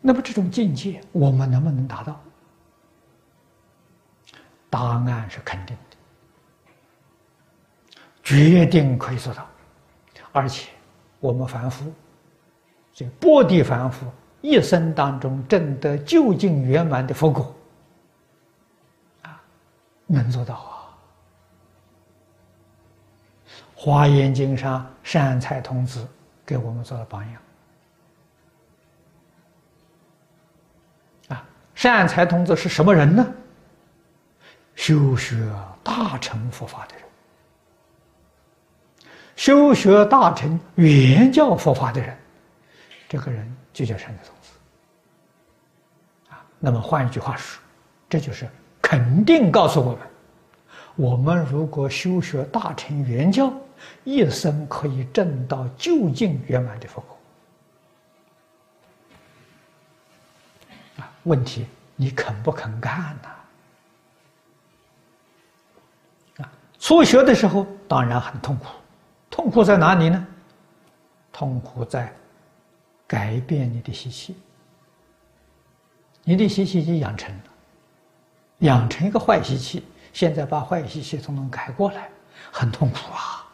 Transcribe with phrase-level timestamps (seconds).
[0.00, 2.20] 那么这种境界，我们能不能达到？
[4.70, 5.96] 答案是肯定的，
[8.22, 9.46] 决定可以做到。
[10.32, 10.70] 而且，
[11.20, 11.92] 我们凡夫，
[12.92, 14.06] 这波地凡夫
[14.40, 17.54] 一生当中证得究竟圆满的佛果，
[19.22, 19.40] 啊，
[20.06, 20.74] 能做到啊！
[23.80, 26.06] 《华严经》上善财童子
[26.44, 27.42] 给我们做了榜样。
[31.28, 33.24] 啊，善财童子是什么人呢？
[34.74, 35.48] 修学
[35.84, 37.04] 大乘佛法的人。
[39.36, 42.18] 修学大乘原教佛法的人，
[43.08, 44.50] 这个人就叫善财童子。
[46.30, 47.62] 啊，那么换一句话说，
[48.08, 48.48] 这就是
[48.82, 50.00] 肯定告诉我们：
[50.96, 53.52] 我们如果修学大乘原教，
[54.02, 57.16] 一生可以证到究竟圆满的佛果。
[60.96, 63.28] 啊，问题你肯不肯干呢？
[66.42, 66.50] 啊，
[66.80, 68.66] 初学的时候当然很痛苦。
[69.30, 70.26] 痛苦在哪里呢？
[71.32, 72.12] 痛苦在
[73.06, 74.36] 改变你的习气，
[76.24, 77.44] 你的习气已经养成了，
[78.58, 82.10] 养成一个坏习气，现在把坏习气统统改过来，
[82.50, 83.46] 很痛苦啊！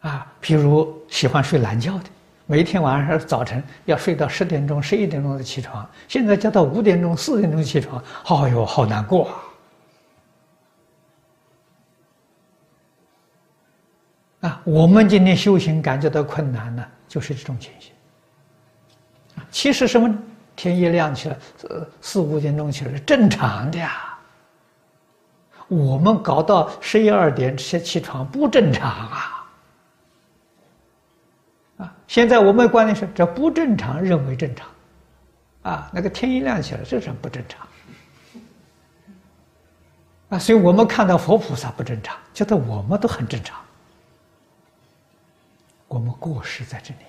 [0.00, 2.10] 啊，譬如喜欢睡懒觉的，
[2.46, 9.28] 每天晚上早晨要睡到十点钟、十一点钟的起床，现在叫到五点钟、四点钟起床，哎呦，好难过
[14.42, 14.48] 啊！
[14.48, 17.92] 啊，我们今天修行感觉到困难呢，就是这种情形。
[19.50, 20.16] 其实什么？
[20.54, 21.36] 天一亮起来，
[22.00, 24.16] 四五点钟起来是正常的呀。
[25.68, 29.35] 我们搞到十一二点起起床不正常啊！
[32.06, 34.68] 现在我们的观念是这不正常，认为正常。
[35.62, 37.66] 啊，那个天一亮起来，这是不正常。
[40.28, 43.60] 啊，所以我们看到佛菩萨不正常，觉得我们都很正常。
[45.88, 47.00] 我们过失在这里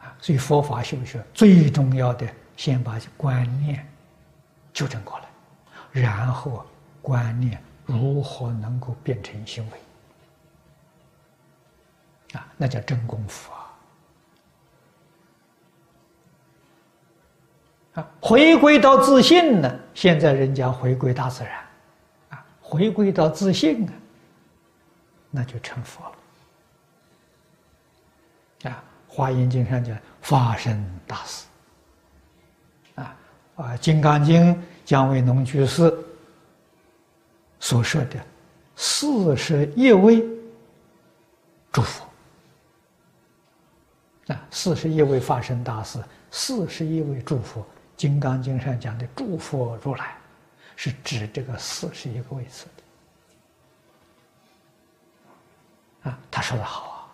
[0.00, 2.26] 啊，所以佛法修学最重要的，
[2.56, 3.86] 先把观念
[4.72, 5.26] 纠正过来，
[5.90, 6.64] 然后
[7.00, 9.78] 观念如何能够变成行为
[12.32, 13.58] 啊，那叫真功夫啊！
[17.94, 19.80] 啊，回归到自信呢？
[19.94, 21.64] 现在人家回归大自然
[22.30, 23.92] 啊，回归到自信啊。
[25.30, 26.04] 那就成佛
[28.62, 28.84] 了啊！
[29.14, 31.46] 《华严经》上讲发生大事
[32.94, 33.16] 啊
[33.56, 34.54] 啊，《金刚经》
[34.84, 35.94] 姜维农居士
[37.60, 38.18] 所说的
[38.76, 40.22] 四十一位
[41.70, 42.06] 诸佛
[44.32, 47.60] 啊，四十一位发生大事，四十一位祝福，
[47.96, 50.16] 《金刚经》上讲的祝福如来，
[50.74, 52.66] 是指这个四十一个位次
[56.02, 56.10] 的。
[56.10, 57.12] 啊，他说的好啊，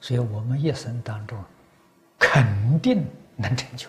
[0.00, 1.42] 所以我们一生当中
[2.18, 3.06] 肯定
[3.36, 3.88] 能成就。